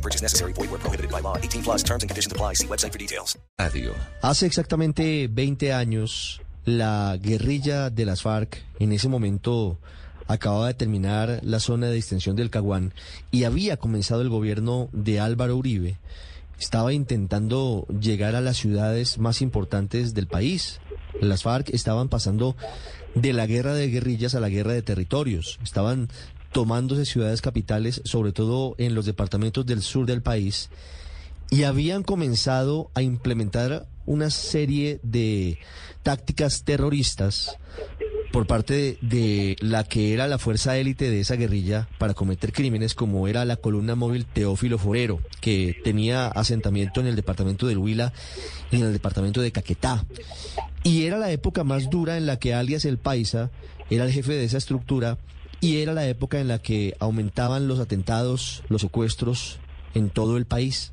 [0.00, 0.54] No purchase necessary.
[0.54, 1.36] Void where prohibited by law.
[1.36, 2.54] 18 plus terms and conditions apply.
[2.54, 3.38] See website for details.
[3.58, 3.92] Radio.
[4.22, 9.78] Hace exactamente 20 años, la guerrilla de las FARC, en ese momento
[10.26, 12.94] acababa de terminar la zona de distensión del Caguán
[13.30, 15.98] y había comenzado el gobierno de Álvaro Uribe.
[16.58, 20.80] Estaba intentando llegar a las ciudades más importantes del país.
[21.20, 22.56] Las FARC estaban pasando
[23.14, 25.58] de la guerra de guerrillas a la guerra de territorios.
[25.62, 26.08] Estaban
[26.52, 30.70] tomándose ciudades capitales, sobre todo en los departamentos del sur del país,
[31.50, 35.58] y habían comenzado a implementar una serie de
[36.02, 37.58] tácticas terroristas
[38.32, 42.94] por parte de, la que era la fuerza élite de esa guerrilla para cometer crímenes
[42.94, 48.12] como era la columna móvil Teófilo Forero, que tenía asentamiento en el departamento del Huila
[48.70, 50.04] y en el departamento de Caquetá.
[50.84, 53.50] Y era la época más dura en la que alias el Paisa
[53.90, 55.18] era el jefe de esa estructura
[55.60, 59.58] y era la época en la que aumentaban los atentados, los secuestros
[59.94, 60.92] en todo el país.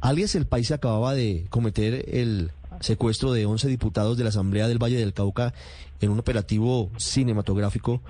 [0.00, 4.82] Alias el Paisa acababa de cometer el secuestro de 11 diputados de la Asamblea del
[4.82, 5.54] Valle del Cauca
[6.00, 8.02] en un operativo cinematográfico.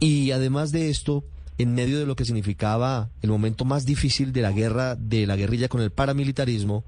[0.00, 1.24] Y además de esto,
[1.58, 5.36] en medio de lo que significaba el momento más difícil de la guerra de la
[5.36, 6.84] guerrilla con el paramilitarismo,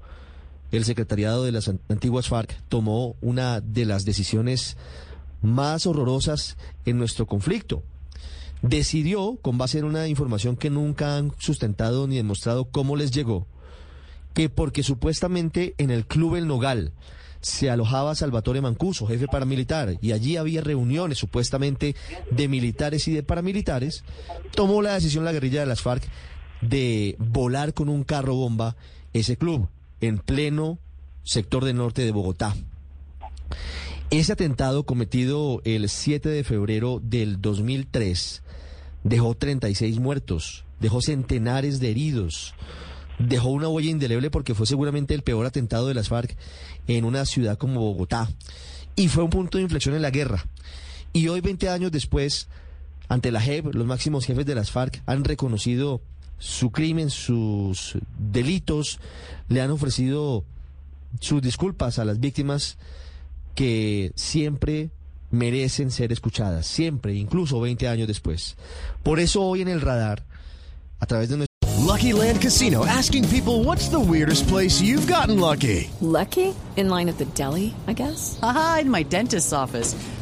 [0.71, 4.75] el secretariado de las antiguas FARC tomó una de las decisiones
[5.45, 7.83] más horrorosas en nuestro conflicto.
[8.61, 13.47] Decidió, con base en una información que nunca han sustentado ni demostrado cómo les llegó,
[14.33, 16.91] que porque supuestamente en el Club El Nogal
[17.41, 21.95] se alojaba Salvatore Mancuso, jefe paramilitar, y allí había reuniones supuestamente
[22.31, 24.03] de militares y de paramilitares,
[24.55, 26.03] tomó la decisión la guerrilla de las FARC
[26.61, 28.75] de volar con un carro bomba
[29.13, 29.67] ese club
[30.01, 30.79] en pleno
[31.23, 32.55] sector del norte de Bogotá.
[34.11, 38.43] Ese atentado cometido el 7 de febrero del 2003
[39.03, 42.53] dejó 36 muertos, dejó centenares de heridos,
[43.17, 46.37] dejó una huella indeleble porque fue seguramente el peor atentado de las FARC
[46.87, 48.29] en una ciudad como Bogotá.
[48.95, 50.45] Y fue un punto de inflexión en la guerra.
[51.11, 52.47] Y hoy, 20 años después,
[53.09, 56.01] ante la JEP, los máximos jefes de las FARC han reconocido
[56.37, 58.99] su crimen, sus delitos,
[59.49, 60.43] le han ofrecido
[61.19, 62.77] sus disculpas a las víctimas
[63.55, 64.91] que siempre
[65.31, 68.55] merecen ser escuchadas, siempre, incluso 20 años después.
[69.03, 70.25] Por eso hoy en el radar,
[70.99, 71.55] a través de nuestro...
[71.85, 75.89] Lucky Land Casino, asking people what's the weirdest place you've gotten lucky.
[76.01, 76.53] Lucky?
[76.77, 78.37] In line at the deli, I guess?
[78.41, 79.95] Aha, in my dentist's office.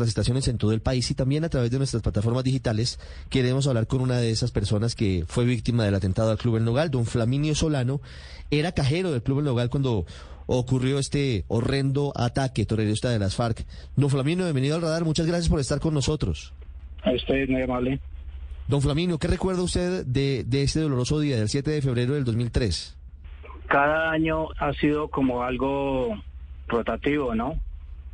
[0.00, 3.66] Nuestras estaciones en todo el país y también a través de nuestras plataformas digitales queremos
[3.66, 6.90] hablar con una de esas personas que fue víctima del atentado al Club El Nogal,
[6.90, 8.00] don Flaminio Solano,
[8.50, 10.06] era cajero del Club El Nogal cuando
[10.46, 13.64] ocurrió este horrendo ataque terrorista de las FARC.
[13.96, 16.52] Don Flaminio, bienvenido al radar, muchas gracias por estar con nosotros.
[17.02, 18.00] A usted, muy amable.
[18.66, 22.24] Don Flaminio, ¿qué recuerda usted de, de este doloroso día del 7 de febrero del
[22.24, 22.96] 2003?
[23.68, 26.20] Cada año ha sido como algo
[26.66, 27.60] rotativo, ¿no?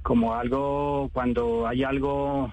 [0.07, 2.53] Como algo cuando hay algo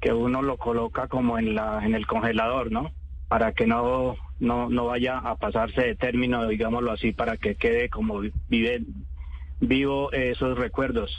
[0.00, 2.92] que uno lo coloca como en la en el congelador, ¿no?
[3.28, 7.90] Para que no no no vaya a pasarse de término, digámoslo así, para que quede
[7.90, 8.84] como vive
[9.60, 11.10] vivo esos recuerdos.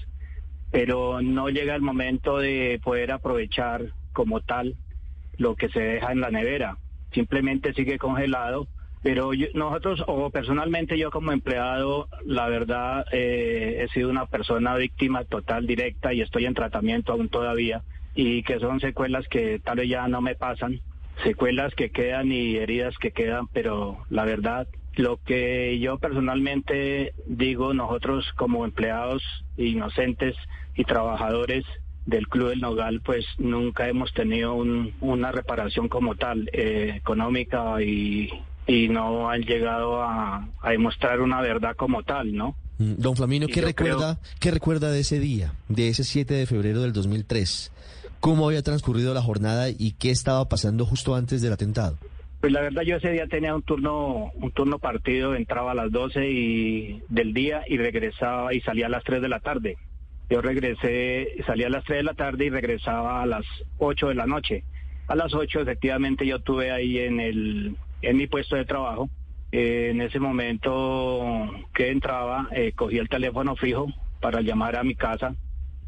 [0.72, 4.76] Pero no llega el momento de poder aprovechar como tal
[5.38, 6.78] lo que se deja en la nevera.
[7.12, 8.68] Simplemente sigue congelado.
[9.02, 14.76] Pero yo- nosotros, o personalmente yo como empleado, la verdad, eh, he sido una persona
[14.76, 19.78] víctima total, directa, y estoy en tratamiento aún todavía, y que son secuelas que tal
[19.78, 20.82] vez ya no me pasan,
[21.24, 27.74] secuelas que quedan y heridas que quedan, pero la verdad, lo que yo personalmente digo,
[27.74, 29.24] nosotros como empleados
[29.56, 30.36] inocentes
[30.76, 31.64] y trabajadores
[32.06, 37.82] del Club del Nogal, pues nunca hemos tenido un- una reparación como tal, eh, económica
[37.82, 38.30] y,
[38.70, 42.56] y no han llegado a, a demostrar una verdad como tal, ¿no?
[42.78, 46.46] Mm, Don Flaminio, Y ¿qué recuerda, ¿qué recuerda de ese día, de ese 7 de
[46.46, 47.72] febrero del 2003?
[48.20, 51.98] cómo había transcurrido la jornada y qué estaba pasando justo antes del atentado.
[52.42, 55.92] Pues la verdad yo ese día tenía un turno un turno partido, entraba a las
[55.92, 59.78] 12 y, del día y regresaba y salía a las 3 de la tarde.
[60.30, 63.46] Yo regresé, salía a las 3 de la tarde y regresaba a las
[63.80, 64.64] 8 de la noche.
[65.08, 69.10] A las 8 efectivamente yo tuve ahí en el en mi puesto de trabajo.
[69.52, 73.88] Eh, en ese momento que entraba, eh, cogí el teléfono fijo
[74.22, 75.36] para llamar a mi casa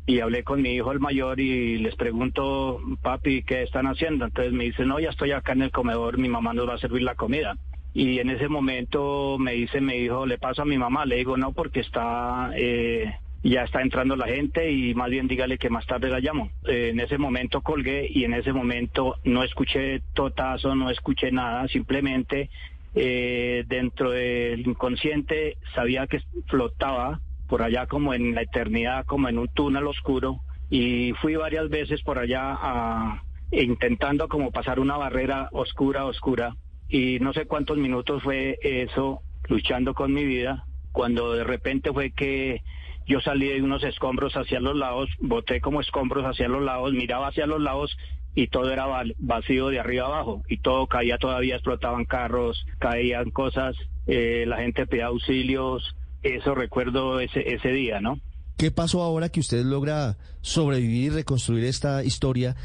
[0.07, 4.25] y hablé con mi hijo el mayor y les pregunto, papi, ¿qué están haciendo?
[4.25, 6.79] Entonces me dice, no, ya estoy acá en el comedor, mi mamá nos va a
[6.79, 7.55] servir la comida.
[7.93, 11.37] Y en ese momento me dice mi hijo, le paso a mi mamá, le digo,
[11.37, 13.13] no, porque está, eh,
[13.43, 16.51] ya está entrando la gente y más bien dígale que más tarde la llamo.
[16.67, 21.67] Eh, en ese momento colgué y en ese momento no escuché totazo, no escuché nada,
[21.67, 22.49] simplemente
[22.93, 29.37] eh, dentro del inconsciente sabía que flotaba por allá como en la eternidad, como en
[29.37, 33.21] un túnel oscuro, y fui varias veces por allá
[33.51, 36.55] intentando como pasar una barrera oscura, oscura,
[36.87, 42.11] y no sé cuántos minutos fue eso, luchando con mi vida, cuando de repente fue
[42.11, 42.61] que
[43.07, 47.27] yo salí de unos escombros hacia los lados, boté como escombros hacia los lados, miraba
[47.27, 47.95] hacia los lados
[48.35, 48.85] y todo era
[49.19, 53.75] vacío de arriba abajo y todo caía todavía, explotaban carros, caían cosas,
[54.07, 58.19] eh, la gente pedía auxilios, eso recuerdo ese, ese día, ¿no?
[58.57, 62.55] ¿Qué pasó ahora que usted logra sobrevivir y reconstruir esta historia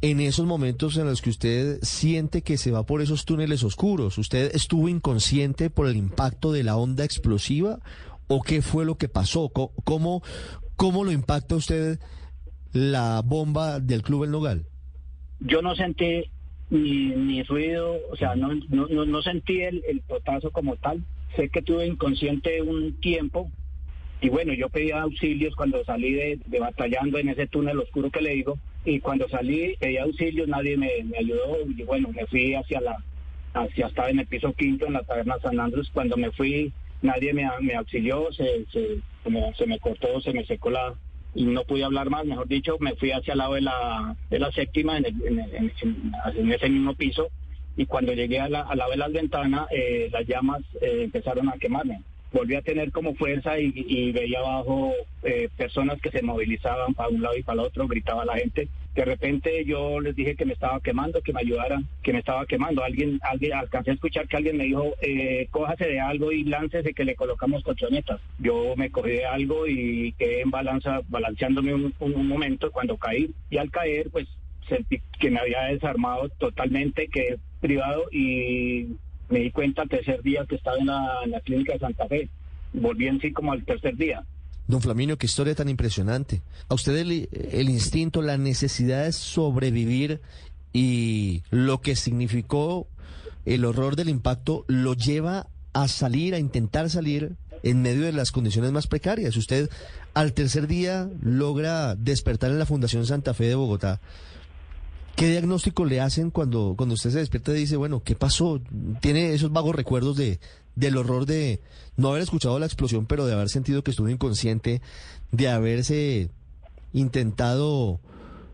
[0.00, 4.18] en esos momentos en los que usted siente que se va por esos túneles oscuros?
[4.18, 7.80] ¿Usted estuvo inconsciente por el impacto de la onda explosiva
[8.34, 9.50] o qué fue lo que pasó?
[9.50, 10.22] ¿Cómo,
[10.76, 11.98] cómo lo impacta usted
[12.72, 14.66] la bomba del Club El Nogal?
[15.40, 16.24] Yo no sentí
[16.70, 21.04] ni, ni ruido, o sea, no, no, no, sentí el, el potazo como tal
[21.36, 23.50] sé que tuve inconsciente un tiempo
[24.20, 28.34] y bueno, yo pedía auxilios cuando salí de, batallando en ese túnel oscuro que le
[28.34, 32.96] digo y cuando salí pedí auxilios, nadie me, ayudó y bueno, me fui hacia la,
[33.54, 37.32] hacia estaba en el piso quinto en la taberna San Andrés, cuando me fui nadie
[37.34, 38.98] me, me auxilió, se, se,
[39.56, 40.94] se me cortó, se me secó la,
[41.34, 44.38] y no pude hablar más, mejor dicho, me fui hacia el lado de la, de
[44.38, 47.28] la séptima en, en ese mismo piso
[47.76, 51.58] y cuando llegué a la, lado de las ventanas, eh, las llamas eh, empezaron a
[51.58, 52.02] quemarme.
[52.32, 57.22] Volví a tener como fuerza y, veía abajo eh, personas que se movilizaban para un
[57.22, 58.68] lado y para el otro, gritaba la gente.
[58.94, 62.46] De repente yo les dije que me estaba quemando, que me ayudaran, que me estaba
[62.46, 62.84] quemando.
[62.84, 66.92] Alguien, alguien alcancé a escuchar que alguien me dijo, eh, cójase de algo y láncese
[66.92, 68.20] que le colocamos colchonetas.
[68.38, 73.30] Yo me cogí de algo y quedé en balanza, balanceándome un, un momento cuando caí.
[73.50, 74.28] Y al caer, pues
[74.68, 78.88] sentí que me había desarmado totalmente, que privado y
[79.28, 82.28] me di cuenta al tercer día que estaba en la, clínica de Santa Fe.
[82.72, 84.24] Volví en sí como al tercer día.
[84.68, 86.42] Don Flaminio, qué historia tan impresionante.
[86.68, 90.20] A usted el, el instinto, la necesidad de sobrevivir
[90.72, 92.86] y lo que significó
[93.44, 97.32] el horror del impacto lo lleva a salir, a intentar salir
[97.62, 99.36] en medio de las condiciones más precarias.
[99.36, 99.68] Usted
[100.14, 104.00] al tercer día logra despertar en la Fundación Santa Fe de Bogotá
[105.16, 108.60] ¿Qué diagnóstico le hacen cuando, cuando usted se despierta y dice, bueno, ¿qué pasó?
[109.00, 110.40] Tiene esos vagos recuerdos de,
[110.74, 111.60] del horror de
[111.96, 114.80] no haber escuchado la explosión, pero de haber sentido que estuvo inconsciente,
[115.30, 116.30] de haberse
[116.92, 118.00] intentado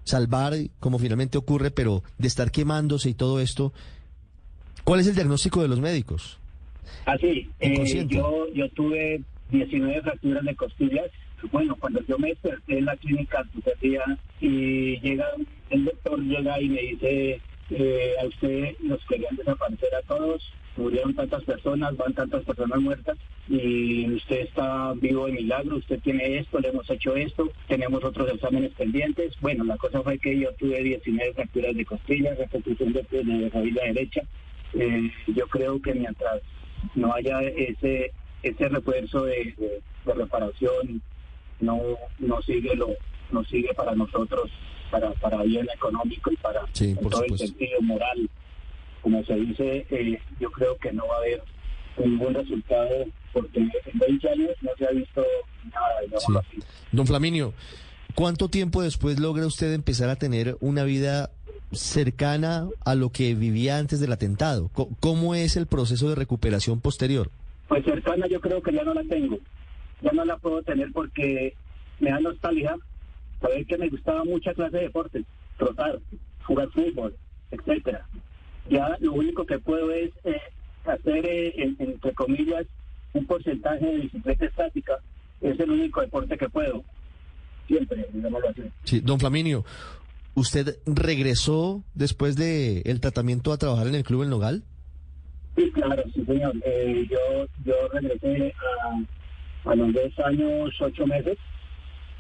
[0.05, 3.73] salvar, como finalmente ocurre, pero de estar quemándose y todo esto.
[4.85, 6.39] ¿Cuál es el diagnóstico de los médicos?
[7.05, 9.21] Así, eh, yo, yo tuve
[9.51, 11.11] 19 fracturas de costillas.
[11.53, 13.45] Bueno, cuando yo me desperté en la clínica
[14.41, 15.27] y llega
[15.71, 20.43] el doctor llega y me dice, eh, a usted nos querían desaparecer a todos,
[20.79, 23.19] murieron tantas personas, van tantas personas muertas
[23.49, 28.31] y usted está vivo de milagro, usted tiene esto, le hemos hecho esto, tenemos otros
[28.33, 29.35] exámenes pendientes.
[29.41, 33.85] Bueno, la cosa fue que yo tuve 19 fracturas de costillas, repetición de, de rodilla
[33.85, 34.23] derecha.
[34.75, 36.41] Eh, yo creo que mientras
[36.95, 41.03] no haya ese ese refuerzo de, reparación,
[41.61, 41.81] no,
[42.19, 42.89] no sigue lo
[43.31, 44.51] no sigue para nosotros
[44.91, 46.63] para, para bien económico y para
[47.11, 48.31] todo el sentido moral.
[49.09, 51.43] Como se dice, eh, yo creo que no va a haber
[51.97, 55.25] ningún resultado porque en 20 años no se ha visto
[55.65, 56.59] nada, así.
[56.93, 57.55] Don Flaminio,
[58.15, 61.31] ¿cuánto tiempo después logra usted empezar a tener una vida
[61.73, 64.71] cercana a lo que vivía antes del atentado?
[65.01, 67.31] ¿Cómo es el proceso de recuperación posterior?
[67.67, 69.39] Pues cercana yo creo que ya no la tengo.
[70.03, 71.55] Ya no la puedo tener porque
[71.99, 72.77] me da nostalgia
[73.41, 75.25] saber que me gustaba mucha clase de deportes,
[75.57, 75.99] trotar,
[76.45, 77.17] jugar fútbol,
[77.51, 78.07] etcétera.
[78.71, 80.41] Ya lo único que puedo es eh,
[80.85, 82.67] hacer, eh, entre comillas,
[83.15, 84.99] un porcentaje de bicicleta estática.
[85.41, 86.83] Es el único deporte que puedo.
[87.67, 88.63] Siempre, digámoslo así.
[88.85, 89.65] Sí, don Flaminio,
[90.39, 94.63] ¿Usted regresó después de el tratamiento a trabajar en el Club El Nogal?
[95.57, 96.55] Sí, claro, sí, señor.
[96.65, 98.55] Eh, yo, yo regresé
[99.65, 101.37] a, a los dos años, ocho meses.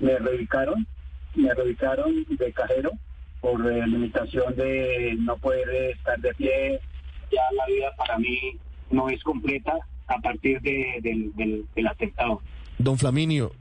[0.00, 0.84] Me reubicaron,
[1.36, 2.90] me reubicaron de cajero
[3.40, 6.80] por eh, limitación de no poder estar de pie.
[7.30, 8.38] Ya la vida para mí
[8.90, 9.74] no es completa
[10.06, 12.40] a partir de, del, del, del atentado.
[12.78, 13.52] Don Flaminio,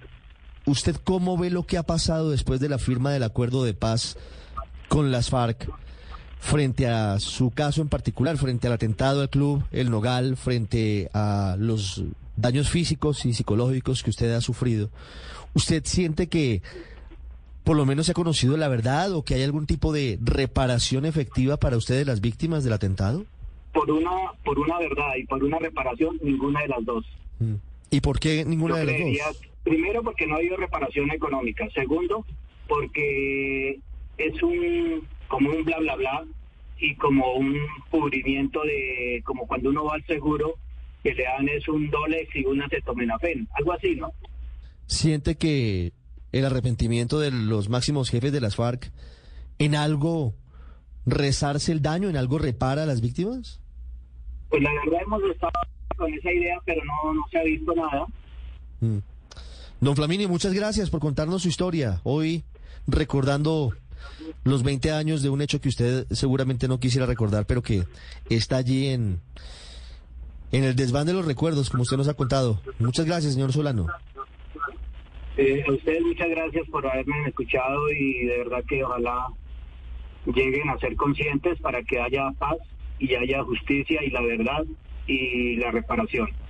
[0.65, 4.17] ¿usted cómo ve lo que ha pasado después de la firma del acuerdo de paz
[4.87, 5.69] con las FARC
[6.39, 11.55] frente a su caso en particular, frente al atentado al club El Nogal, frente a
[11.59, 12.03] los
[12.35, 14.89] daños físicos y psicológicos que usted ha sufrido?
[15.53, 16.61] ¿Usted siente que
[17.67, 21.05] por lo menos se ha conocido la verdad o que hay algún tipo de reparación
[21.05, 23.25] efectiva para ustedes las víctimas del atentado?
[23.73, 27.05] Por una, por una verdad y por una reparación, ninguna de las dos.
[27.39, 27.55] Mm.
[27.91, 29.41] ¿Y por qué ninguna Yo de las dos?
[29.65, 31.67] Primero, porque no ha habido reparación económica.
[31.73, 32.25] Segundo,
[32.69, 33.77] porque
[34.17, 36.25] es un como un bla bla bla
[36.79, 37.57] y como un
[37.89, 40.55] cubrimiento de como cuando uno va al seguro
[41.03, 44.13] que le dan es un Dolex y un acetaminofén, algo así, ¿no?
[44.85, 45.91] ¿Siente que
[46.31, 48.91] el arrepentimiento de los máximos jefes de las FARC
[49.59, 50.35] en algo
[51.05, 53.59] rezarse el daño, en algo repara a las víctimas?
[54.49, 55.51] Pues la verdad hemos estado
[55.95, 58.05] con esa idea, pero no, no se ha visto nada.
[58.81, 58.97] Mm.
[59.79, 62.01] Don Flaminio, muchas gracias por contarnos su historia.
[62.03, 62.43] Hoy
[62.87, 63.73] recordando
[64.43, 67.85] los 20 años de un hecho que usted seguramente no quisiera recordar, pero que
[68.29, 69.19] está allí en,
[70.51, 72.61] en el desván de los recuerdos, como usted nos ha contado.
[72.79, 73.87] Muchas gracias, señor Solano.
[75.37, 79.27] Eh, a ustedes muchas gracias por haberme escuchado y de verdad que ojalá
[80.25, 82.57] lleguen a ser conscientes para que haya paz
[82.97, 84.65] y haya justicia y la verdad
[85.05, 86.27] y la reparación.